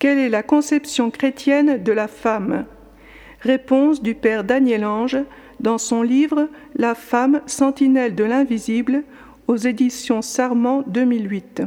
Quelle 0.00 0.18
est 0.18 0.30
la 0.30 0.42
conception 0.42 1.10
chrétienne 1.10 1.82
de 1.82 1.92
la 1.92 2.08
femme? 2.08 2.64
Réponse 3.42 4.00
du 4.00 4.14
père 4.14 4.44
Daniel 4.44 4.86
Ange 4.86 5.18
dans 5.60 5.76
son 5.76 6.00
livre 6.00 6.48
La 6.74 6.94
femme, 6.94 7.42
sentinelle 7.44 8.14
de 8.14 8.24
l'invisible 8.24 9.02
aux 9.46 9.58
éditions 9.58 10.22
Sarment 10.22 10.84
2008. 10.86 11.64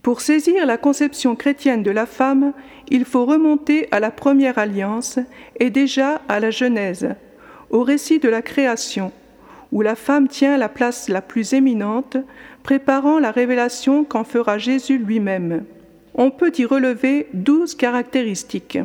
Pour 0.00 0.22
saisir 0.22 0.64
la 0.64 0.78
conception 0.78 1.36
chrétienne 1.36 1.82
de 1.82 1.90
la 1.90 2.06
femme, 2.06 2.54
il 2.88 3.04
faut 3.04 3.26
remonter 3.26 3.86
à 3.90 4.00
la 4.00 4.10
première 4.10 4.56
alliance 4.56 5.18
et 5.60 5.68
déjà 5.68 6.22
à 6.30 6.40
la 6.40 6.50
Genèse, 6.50 7.16
au 7.68 7.82
récit 7.82 8.18
de 8.18 8.30
la 8.30 8.40
création, 8.40 9.12
où 9.72 9.82
la 9.82 9.94
femme 9.94 10.28
tient 10.28 10.56
la 10.56 10.70
place 10.70 11.10
la 11.10 11.20
plus 11.20 11.52
éminente, 11.52 12.16
préparant 12.62 13.18
la 13.18 13.30
révélation 13.30 14.04
qu'en 14.04 14.24
fera 14.24 14.56
Jésus 14.56 14.96
lui-même. 14.96 15.66
On 16.18 16.30
peut 16.30 16.52
y 16.56 16.64
relever 16.64 17.26
douze 17.34 17.74
caractéristiques. 17.74 18.78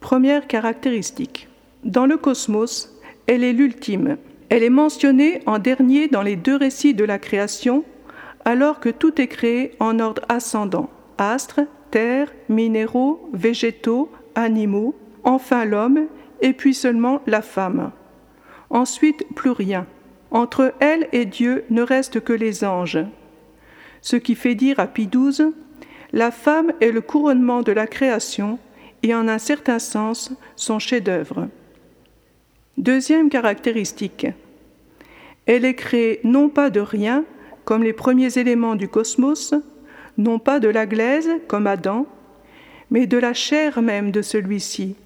Première 0.00 0.48
caractéristique. 0.48 1.48
Dans 1.84 2.06
le 2.06 2.16
cosmos, 2.16 2.92
elle 3.28 3.44
est 3.44 3.52
l'ultime. 3.52 4.16
Elle 4.48 4.64
est 4.64 4.70
mentionnée 4.70 5.42
en 5.46 5.60
dernier 5.60 6.08
dans 6.08 6.22
les 6.22 6.34
deux 6.34 6.56
récits 6.56 6.92
de 6.92 7.04
la 7.04 7.20
création, 7.20 7.84
alors 8.44 8.80
que 8.80 8.88
tout 8.88 9.20
est 9.20 9.28
créé 9.28 9.74
en 9.78 10.00
ordre 10.00 10.22
ascendant. 10.28 10.90
Astres, 11.18 11.60
terre, 11.92 12.32
minéraux, 12.48 13.30
végétaux, 13.32 14.10
animaux, 14.34 14.96
enfin 15.22 15.64
l'homme, 15.66 16.06
et 16.40 16.52
puis 16.52 16.74
seulement 16.74 17.22
la 17.28 17.42
femme. 17.42 17.92
Ensuite, 18.70 19.24
plus 19.36 19.52
rien. 19.52 19.86
Entre 20.32 20.74
elle 20.80 21.06
et 21.12 21.26
Dieu 21.26 21.64
ne 21.70 21.82
reste 21.82 22.18
que 22.24 22.32
les 22.32 22.64
anges. 22.64 22.98
Ce 24.00 24.16
qui 24.16 24.34
fait 24.34 24.56
dire 24.56 24.80
à 24.80 24.88
Pie 24.88 25.06
XII 25.06 25.52
La 26.16 26.30
femme 26.30 26.72
est 26.80 26.92
le 26.92 27.02
couronnement 27.02 27.60
de 27.60 27.72
la 27.72 27.86
création 27.86 28.58
et 29.02 29.14
en 29.14 29.28
un 29.28 29.36
certain 29.36 29.78
sens 29.78 30.32
son 30.56 30.78
chef-d'œuvre. 30.78 31.48
Deuxième 32.78 33.28
caractéristique. 33.28 34.26
Elle 35.44 35.66
est 35.66 35.74
créée 35.74 36.20
non 36.24 36.48
pas 36.48 36.70
de 36.70 36.80
rien, 36.80 37.26
comme 37.66 37.82
les 37.82 37.92
premiers 37.92 38.38
éléments 38.38 38.76
du 38.76 38.88
cosmos, 38.88 39.52
non 40.16 40.38
pas 40.38 40.58
de 40.58 40.68
la 40.68 40.86
glaise, 40.86 41.28
comme 41.48 41.66
Adam, 41.66 42.06
mais 42.90 43.06
de 43.06 43.18
la 43.18 43.34
chair 43.34 43.82
même 43.82 44.10
de 44.10 44.22
celui-ci, 44.22 44.96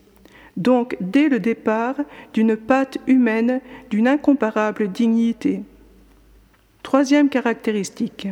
donc 0.57 0.97
dès 1.01 1.29
le 1.29 1.41
départ 1.41 1.97
d'une 2.35 2.57
patte 2.57 2.99
humaine 3.09 3.61
d'une 3.91 4.07
incomparable 4.07 4.87
dignité. 4.87 5.63
Troisième 6.85 7.29
caractéristique. 7.29 8.29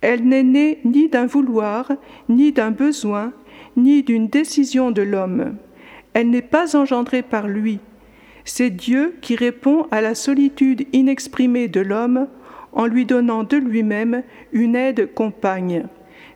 Elle 0.00 0.24
n'est 0.24 0.42
née 0.42 0.78
ni 0.84 1.08
d'un 1.08 1.26
vouloir, 1.26 1.92
ni 2.28 2.52
d'un 2.52 2.70
besoin, 2.70 3.32
ni 3.76 4.02
d'une 4.02 4.28
décision 4.28 4.90
de 4.90 5.02
l'homme. 5.02 5.56
Elle 6.14 6.30
n'est 6.30 6.42
pas 6.42 6.76
engendrée 6.76 7.22
par 7.22 7.48
lui. 7.48 7.80
C'est 8.44 8.70
Dieu 8.70 9.16
qui 9.20 9.36
répond 9.36 9.86
à 9.90 10.00
la 10.00 10.14
solitude 10.14 10.86
inexprimée 10.92 11.68
de 11.68 11.80
l'homme 11.80 12.28
en 12.72 12.86
lui 12.86 13.06
donnant 13.06 13.44
de 13.44 13.56
lui-même 13.56 14.22
une 14.52 14.76
aide 14.76 15.12
compagne. 15.14 15.84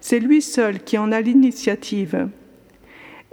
C'est 0.01 0.21
lui 0.21 0.43
seul 0.43 0.81
qui 0.83 0.99
en 0.99 1.13
a 1.13 1.21
l'initiative. 1.21 2.29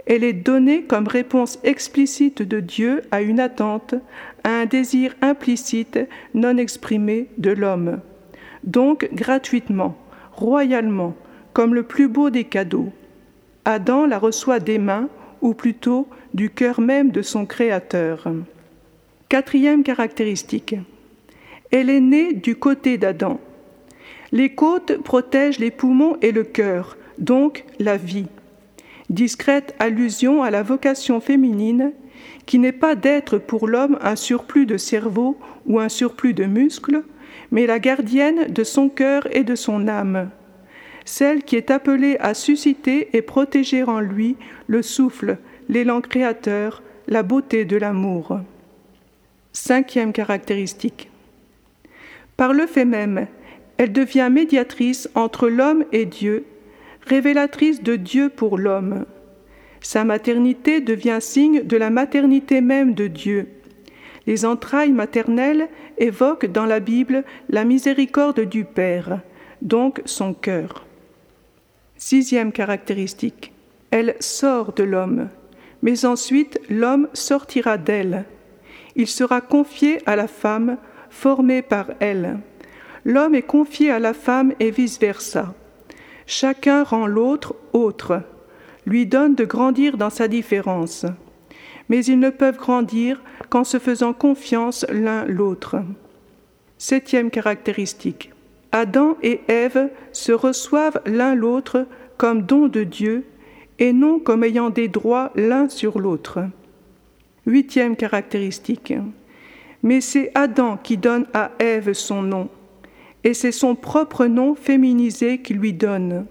Elle 0.06 0.24
est 0.24 0.32
donnée 0.32 0.84
comme 0.84 1.08
réponse 1.08 1.58
explicite 1.62 2.42
de 2.42 2.60
Dieu 2.60 3.02
à 3.10 3.20
une 3.22 3.40
attente, 3.40 3.94
à 4.44 4.50
un 4.50 4.66
désir 4.66 5.14
implicite 5.20 5.98
non 6.34 6.56
exprimé 6.56 7.28
de 7.38 7.50
l'homme. 7.50 8.00
Donc 8.64 9.08
gratuitement, 9.12 9.96
royalement, 10.40 11.14
comme 11.52 11.74
le 11.74 11.82
plus 11.82 12.08
beau 12.08 12.30
des 12.30 12.44
cadeaux. 12.44 12.90
Adam 13.64 14.06
la 14.06 14.18
reçoit 14.18 14.58
des 14.58 14.78
mains, 14.78 15.08
ou 15.42 15.54
plutôt 15.54 16.08
du 16.34 16.50
cœur 16.50 16.80
même 16.80 17.10
de 17.10 17.22
son 17.22 17.46
Créateur. 17.46 18.26
Quatrième 19.28 19.82
caractéristique. 19.82 20.74
Elle 21.70 21.88
est 21.88 22.00
née 22.00 22.32
du 22.32 22.56
côté 22.56 22.98
d'Adam. 22.98 23.38
Les 24.32 24.54
côtes 24.54 24.98
protègent 25.02 25.58
les 25.58 25.70
poumons 25.70 26.16
et 26.20 26.32
le 26.32 26.44
cœur, 26.44 26.96
donc 27.18 27.64
la 27.78 27.96
vie 27.96 28.26
discrète 29.10 29.74
allusion 29.78 30.42
à 30.42 30.50
la 30.50 30.62
vocation 30.62 31.20
féminine, 31.20 31.92
qui 32.46 32.58
n'est 32.58 32.72
pas 32.72 32.94
d'être 32.94 33.38
pour 33.38 33.68
l'homme 33.68 33.98
un 34.00 34.16
surplus 34.16 34.66
de 34.66 34.78
cerveau 34.78 35.36
ou 35.66 35.78
un 35.78 35.88
surplus 35.88 36.32
de 36.32 36.44
muscles, 36.44 37.02
mais 37.50 37.66
la 37.66 37.78
gardienne 37.78 38.46
de 38.48 38.64
son 38.64 38.88
cœur 38.88 39.26
et 39.34 39.44
de 39.44 39.54
son 39.54 39.88
âme, 39.88 40.30
celle 41.04 41.42
qui 41.42 41.56
est 41.56 41.70
appelée 41.70 42.16
à 42.20 42.34
susciter 42.34 43.08
et 43.12 43.22
protéger 43.22 43.82
en 43.82 44.00
lui 44.00 44.36
le 44.66 44.82
souffle, 44.82 45.38
l'élan 45.68 46.00
créateur, 46.00 46.82
la 47.08 47.22
beauté 47.22 47.64
de 47.64 47.76
l'amour. 47.76 48.40
Cinquième 49.52 50.12
caractéristique. 50.12 51.10
Par 52.36 52.52
le 52.52 52.66
fait 52.66 52.84
même, 52.84 53.26
elle 53.76 53.92
devient 53.92 54.28
médiatrice 54.30 55.08
entre 55.14 55.48
l'homme 55.48 55.84
et 55.92 56.06
Dieu 56.06 56.44
révélatrice 57.06 57.82
de 57.82 57.96
Dieu 57.96 58.28
pour 58.28 58.58
l'homme. 58.58 59.04
Sa 59.80 60.04
maternité 60.04 60.80
devient 60.80 61.18
signe 61.20 61.62
de 61.62 61.76
la 61.76 61.90
maternité 61.90 62.60
même 62.60 62.94
de 62.94 63.06
Dieu. 63.06 63.48
Les 64.26 64.44
entrailles 64.44 64.92
maternelles 64.92 65.68
évoquent 65.98 66.46
dans 66.46 66.66
la 66.66 66.80
Bible 66.80 67.24
la 67.48 67.64
miséricorde 67.64 68.40
du 68.40 68.64
Père, 68.64 69.20
donc 69.62 70.02
son 70.04 70.34
cœur. 70.34 70.86
Sixième 71.96 72.52
caractéristique. 72.52 73.52
Elle 73.90 74.14
sort 74.20 74.72
de 74.72 74.84
l'homme, 74.84 75.28
mais 75.82 76.04
ensuite 76.04 76.60
l'homme 76.70 77.08
sortira 77.12 77.76
d'elle. 77.76 78.24
Il 78.96 79.06
sera 79.06 79.40
confié 79.40 79.98
à 80.06 80.16
la 80.16 80.28
femme, 80.28 80.76
formée 81.10 81.62
par 81.62 81.90
elle. 82.00 82.38
L'homme 83.04 83.34
est 83.34 83.42
confié 83.42 83.90
à 83.90 83.98
la 83.98 84.14
femme 84.14 84.52
et 84.60 84.70
vice-versa. 84.70 85.54
Chacun 86.26 86.84
rend 86.84 87.06
l'autre 87.06 87.56
autre, 87.72 88.22
lui 88.86 89.06
donne 89.06 89.34
de 89.34 89.44
grandir 89.44 89.96
dans 89.96 90.10
sa 90.10 90.28
différence. 90.28 91.06
Mais 91.88 92.04
ils 92.04 92.20
ne 92.20 92.30
peuvent 92.30 92.58
grandir 92.58 93.20
qu'en 93.50 93.64
se 93.64 93.78
faisant 93.78 94.12
confiance 94.12 94.86
l'un 94.90 95.24
l'autre. 95.26 95.76
Septième 96.78 97.30
caractéristique. 97.30 98.30
Adam 98.72 99.16
et 99.22 99.40
Ève 99.48 99.90
se 100.12 100.32
reçoivent 100.32 101.00
l'un 101.04 101.34
l'autre 101.34 101.86
comme 102.16 102.42
don 102.42 102.68
de 102.68 102.84
Dieu 102.84 103.24
et 103.78 103.92
non 103.92 104.20
comme 104.20 104.44
ayant 104.44 104.70
des 104.70 104.88
droits 104.88 105.32
l'un 105.34 105.68
sur 105.68 105.98
l'autre. 105.98 106.38
Huitième 107.46 107.96
caractéristique. 107.96 108.94
Mais 109.82 110.00
c'est 110.00 110.30
Adam 110.34 110.76
qui 110.76 110.96
donne 110.96 111.26
à 111.34 111.50
Ève 111.58 111.92
son 111.92 112.22
nom 112.22 112.48
et 113.24 113.34
c'est 113.34 113.52
son 113.52 113.74
propre 113.74 114.26
nom 114.26 114.54
féminisé 114.54 115.38
qui 115.38 115.54
lui 115.54 115.72
donne. 115.72 116.26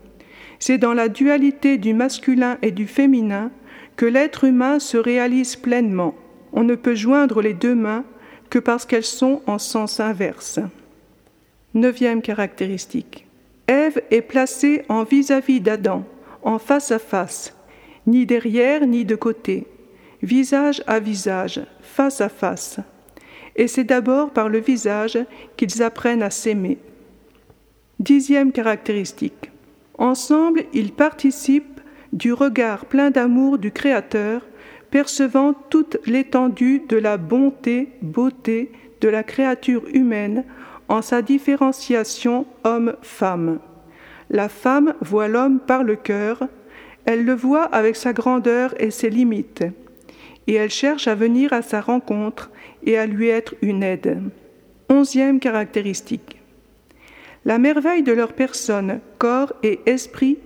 C'est 0.60 0.78
dans 0.78 0.94
la 0.94 1.10
dualité 1.10 1.78
du 1.78 1.94
masculin 1.94 2.58
et 2.62 2.72
du 2.72 2.88
féminin 2.88 3.52
que 3.96 4.06
l'être 4.06 4.46
humain 4.46 4.80
se 4.80 4.98
réalise 4.98 5.56
pleinement. 5.56 6.16
On 6.54 6.64
ne 6.64 6.76
peut 6.76 6.96
joindre 6.96 7.42
les 7.42 7.54
deux 7.54 7.76
mains 7.76 8.06
que 8.50 8.60
parce 8.60 8.86
qu'elles 8.86 9.04
sont 9.04 9.42
en 9.48 9.58
sens 9.58 10.00
inverse. 10.00 10.60
Neuvième 11.74 12.22
caractéristique. 12.22 13.28
Ève 13.68 14.02
est 14.10 14.22
placée 14.22 14.84
en 14.90 15.04
vis-à-vis 15.04 15.62
d'Adam, 15.62 16.04
en 16.42 16.58
face 16.58 16.92
à 16.92 17.00
face, 17.00 17.56
ni 18.08 18.26
derrière 18.26 18.88
ni 18.88 19.06
de 19.06 19.16
côté, 19.16 19.68
visage 20.24 20.82
à 20.88 21.00
visage, 21.00 21.62
face 21.82 22.22
à 22.22 22.30
face 22.30 22.80
et 23.60 23.68
c'est 23.68 23.84
d'abord 23.84 24.32
par 24.32 24.48
le 24.48 24.60
visage 24.60 25.20
qu'ils 25.58 25.84
apprennent 25.84 26.24
à 26.24 26.30
s'aimer. 26.30 26.78
Dixième 28.00 28.54
caractéristique. 28.54 29.52
Ensemble, 29.98 30.64
ils 30.74 30.94
participent 30.94 31.82
du 32.14 32.32
regard 32.32 32.86
plein 32.86 33.12
d'amour 33.12 33.58
du 33.58 33.72
Créateur, 33.72 34.42
percevant 34.92 35.54
toute 35.70 35.98
l'étendue 36.06 36.82
de 36.88 36.98
la 36.98 37.18
bonté, 37.18 37.90
beauté 38.02 38.72
de 39.02 39.10
la 39.10 39.24
créature 39.24 39.84
humaine 39.94 40.46
en 40.88 41.02
sa 41.02 41.22
différenciation 41.22 42.46
homme-femme. 42.64 43.60
La 44.30 44.50
femme 44.50 44.94
voit 45.02 45.28
l'homme 45.28 45.60
par 45.60 45.84
le 45.84 45.96
cœur, 45.96 46.48
elle 47.06 47.26
le 47.26 47.34
voit 47.34 47.64
avec 47.64 47.96
sa 47.96 48.14
grandeur 48.14 48.74
et 48.80 48.92
ses 48.92 49.10
limites, 49.10 49.64
et 50.48 50.54
elle 50.54 50.70
cherche 50.70 51.08
à 51.08 51.16
venir 51.16 51.54
à 51.54 51.62
sa 51.62 51.82
rencontre 51.82 52.52
et 52.84 52.98
à 52.98 53.06
lui 53.06 53.30
être 53.30 53.56
une 53.62 53.84
aide. 53.84 54.22
Onzième 54.90 55.40
caractéristique. 55.40 56.40
La 57.46 57.58
merveille 57.58 58.04
de 58.04 58.12
leur 58.12 58.34
personne, 58.34 59.00
corps 59.18 59.54
et 59.64 59.80
esprit 59.86 60.38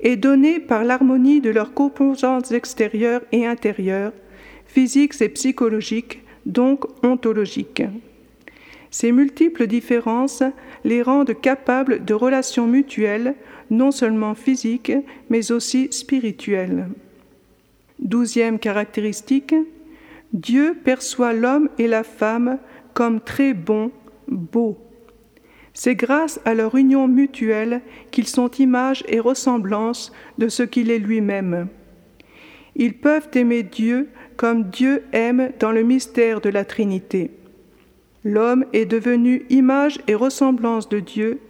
est 0.00 0.16
donnée 0.16 0.60
par 0.60 0.84
l'harmonie 0.84 1.40
de 1.40 1.50
leurs 1.50 1.74
composantes 1.74 2.52
extérieures 2.52 3.22
et 3.32 3.46
intérieures, 3.46 4.12
physiques 4.66 5.20
et 5.20 5.28
psychologiques, 5.28 6.22
donc 6.44 6.84
ontologiques. 7.04 7.82
Ces 8.90 9.12
multiples 9.12 9.66
différences 9.66 10.42
les 10.84 11.02
rendent 11.02 11.38
capables 11.40 12.04
de 12.04 12.14
relations 12.14 12.66
mutuelles 12.66 13.34
non 13.70 13.90
seulement 13.90 14.34
physique, 14.34 14.92
mais 15.28 15.52
aussi 15.52 15.88
spirituelle. 15.90 16.88
Douzième 17.98 18.58
caractéristique, 18.58 19.54
Dieu 20.32 20.76
perçoit 20.84 21.32
l'homme 21.32 21.68
et 21.78 21.88
la 21.88 22.04
femme 22.04 22.58
comme 22.94 23.20
très 23.20 23.54
bons, 23.54 23.90
beaux. 24.28 24.78
C'est 25.78 25.94
grâce 25.94 26.40
à 26.46 26.54
leur 26.54 26.74
union 26.74 27.06
mutuelle 27.06 27.82
qu'ils 28.10 28.26
sont 28.26 28.50
image 28.52 29.04
et 29.08 29.20
ressemblance 29.20 30.10
de 30.38 30.48
ce 30.48 30.62
qu'il 30.62 30.90
est 30.90 30.98
lui-même. 30.98 31.68
Ils 32.76 32.94
peuvent 32.94 33.28
aimer 33.34 33.62
Dieu 33.62 34.08
comme 34.38 34.70
Dieu 34.70 35.02
aime 35.12 35.50
dans 35.60 35.72
le 35.72 35.82
mystère 35.82 36.40
de 36.40 36.48
la 36.48 36.64
Trinité. 36.64 37.30
L'homme 38.24 38.64
est 38.72 38.86
devenu 38.86 39.44
image 39.50 40.00
et 40.08 40.14
ressemblance 40.14 40.88
de 40.88 40.98
Dieu, 40.98 41.40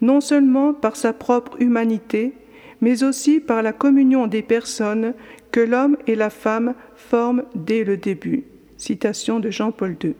non 0.00 0.22
seulement 0.22 0.72
par 0.72 0.96
sa 0.96 1.12
propre 1.12 1.60
humanité, 1.60 2.32
mais 2.80 3.04
aussi 3.04 3.38
par 3.38 3.62
la 3.62 3.74
communion 3.74 4.26
des 4.26 4.42
personnes 4.42 5.12
que 5.52 5.60
l'homme 5.60 5.98
et 6.06 6.14
la 6.14 6.30
femme 6.30 6.74
forment 6.96 7.44
dès 7.54 7.84
le 7.84 7.98
début. 7.98 8.44
Citation 8.78 9.40
de 9.40 9.50
Jean-Paul 9.50 9.94
II. 10.02 10.14